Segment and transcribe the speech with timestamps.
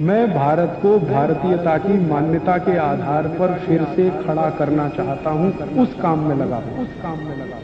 [0.00, 5.48] मैं भारत को भारतीयता की मान्यता के आधार पर फिर से खड़ा करना चाहता हूँ,
[5.82, 7.58] उस काम में लगा उस काम में लगा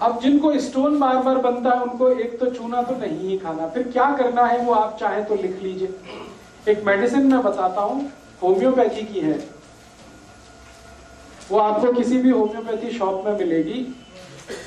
[0.00, 3.82] अब जिनको स्टोन बार बनता है, उनको एक तो चूना तो नहीं ही खाना। फिर
[3.88, 8.10] क्या करना है वो आप चाहें तो लिख लीजिए। एक मेडिसिन मैं बताता हूँ
[8.42, 9.38] होम्योपैथी की है।
[11.50, 13.86] वो आपको किसी भी होम्योपैथी शॉप में मिलेगी।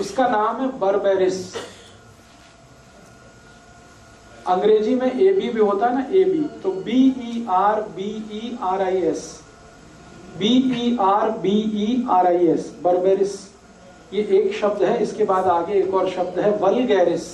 [0.00, 1.40] उसका नाम है बर्बेरिस
[4.48, 8.10] अंग्रेज़ी में ए बी भी होता है ना ए बी तो B E R B
[8.32, 9.24] E R I S
[10.38, 10.48] B
[10.82, 13.36] E R B E R I S Berberis
[14.12, 17.26] ये एक शब्द है, इसके बाद आगे एक और शब्द है वलगैरिस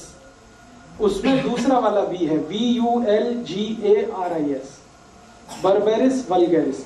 [1.01, 4.79] उसमें दूसरा वाला बी है V U L G A R I S
[5.62, 6.85] Berberis vulgaris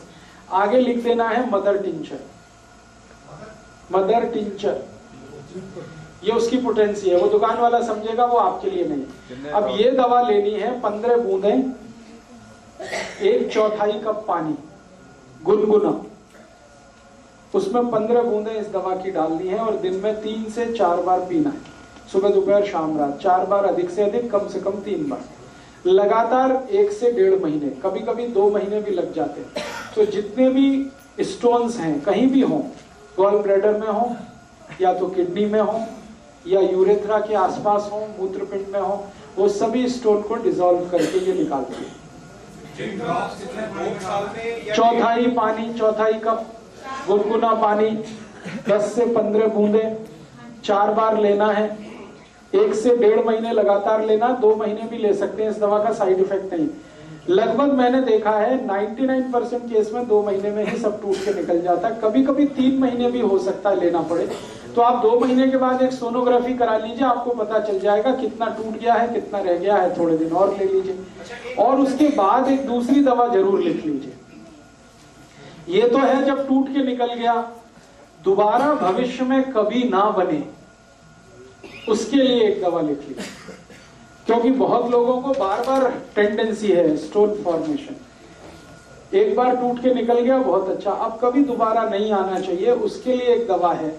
[0.60, 2.20] आगे लिख देना है मदर टिंचर
[3.92, 4.82] मदर टिंचर
[6.22, 10.20] ये उसकी पोटेंसी है। वो दुकान वाला समझेगा वो आपके लिए नहीं। अब ये दवा
[10.22, 11.52] लेनी है पंद्रह बूंदे
[13.28, 14.54] एक चौथाई कप पानी
[15.42, 15.92] गुनगुना।
[17.54, 21.20] उसमें पंद्रह बूंदे इस दवा की डालनी है और दिन में तीन से चार बार
[21.20, 21.76] पीना है।
[22.12, 26.52] सुबह दोपहर शाम रात। चार बार अधिक से अधिक कम से कम तीन बार। लगातार
[26.72, 31.24] एक से डेढ़ महीने कभी कभी दो महीने भी लग जाते हैं। तो जितने भी
[31.24, 32.60] स्टोन्स हैं कहीं भी हों
[33.18, 34.10] गॉल ब्रेडर में हो
[34.80, 35.80] या तो किडनी में हो
[36.48, 39.04] या यूरेथ्रा के आसपास हो, मूत्रपिंड में हो,
[39.38, 41.96] वो सभी स्टोन को डिसॉल्व करके ये निकालती है।
[44.74, 46.46] चौथाई पानी, चौथाई कप,
[47.08, 47.90] गुनगुना पानी
[48.68, 49.96] 10 से 15 बूंदे,
[50.64, 51.66] चार बार लेना है।
[52.54, 55.92] एक से डेढ़ महीने लगातार लेना, दो महीने भी ले सकते हैं, इस दवा का
[55.92, 56.68] साइड इफ़ेक्ट नहीं।
[57.28, 61.34] लगभग मैंने देखा है 99 परसेंट केस में दो महीने में ही सब टूट के
[61.34, 64.28] निकल जाता है। कभी कभी तीन महीने भी हो सकता है लेना पड़े।
[64.74, 68.46] तो आप दो महीने के बाद एक सोनोग्राफी करा लीजिए, आपको पता चल जाएगा कितना
[68.48, 72.48] टूट गया है, कितना रह गया है, थोड़े दिन और ले लीजिए। और उसके बाद
[72.48, 74.14] एक दूसरी दवा ज़रूर लिख लीजिए।
[75.70, 77.34] ये तो है जब टूट के निकल गया,
[78.20, 80.42] दोबारा भविष्य में कभी ना बने,
[81.88, 83.54] उसके लिए एक दवा लिख लीजिए।
[84.26, 90.18] क्योंकि बहुत लोगों को बार बार टेंडेंसी है स्टोन फॉर्मेशन एक बार टूट के निकल
[90.20, 93.90] गया, बहुत अच्छा। अब कभी दोबारा नहीं आना चाहिए, उसके लिए एक दवा है।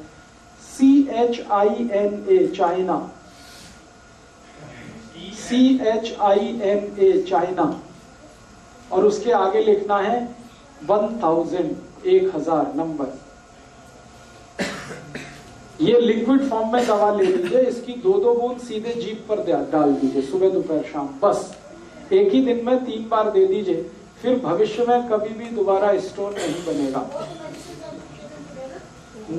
[0.80, 0.92] C
[1.22, 2.98] H I N A China
[5.38, 7.66] C H I N A China
[8.92, 10.20] और उसके आगे लिखना है
[10.90, 13.18] वन थाउज़ेंड एक हज़ार नंबर
[15.82, 19.94] ये लिक्विड फॉर्म में दवा ले लीजिए, इसकी दो दो बूंद सीधे जीप पर डाल
[19.94, 21.56] दीजिए, सुबह दोपहर शाम, बस.
[22.14, 23.84] एक ही दिन में तीन बार दे दीजिए,
[24.22, 27.02] फिर भविष्य में कभी भी दोबारा स्टोन नहीं बनेगा.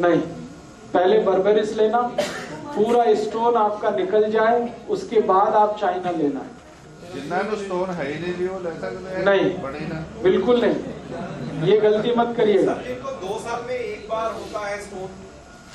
[0.01, 0.23] नहीं.
[0.95, 2.01] पहले बर्बेरिस लेना
[2.75, 4.59] पूरा स्टोन आपका निकल जाए
[4.91, 6.59] उसके बाद आप चाइना लेना। है
[7.15, 11.79] जिन्ना तो स्टोन है ही नहीं लियो ले सकते हैं। नहीं। ना। बिल्कुल नहीं। ये
[11.81, 15.09] गलती मत करिएगा। दो साल में एक बार होता है स्टोन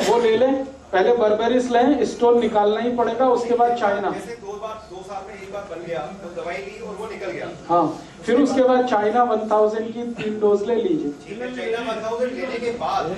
[0.02, 4.54] वो ले लें पहले बर्बेरिस लें स्टोन निकालना ही पड़ेगा उसके बाद चाइना। जैसे दो
[4.60, 7.50] बार दो साल में एक बार बन गया तो दवाई ली और वो निकल गया।
[7.70, 7.86] हाँ
[8.26, 12.72] फिर उसके बाद चाइना 1000 की तीन डोज ले लीजिए। चाइना वन थाउज़ेंड लेने के
[12.80, 13.16] बाद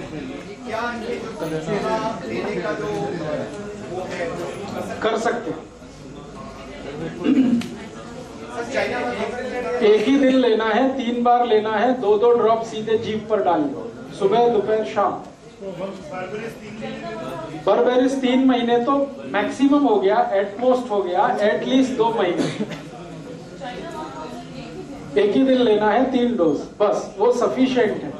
[0.68, 0.81] क्या
[5.01, 5.51] कर सकते
[9.87, 13.43] एक ही दिन लेना है, तीन बार लेना है, दो दो ड्रॉप सीधे जीप पर
[13.43, 15.13] डालिए सुबह, दोपहर, शाम।
[17.65, 18.95] बर्बेरिस तीन महीने तो
[19.31, 22.45] मैक्सिमम हो गया एटमोस्ट हो गया एटलीस्ट दो महीने।
[25.21, 28.11] एक ही दिन लेना है, तीन डोज बस, वो सफिशियंट है।